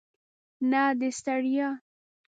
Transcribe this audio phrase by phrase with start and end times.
[0.71, 1.69] نه د ستړیا.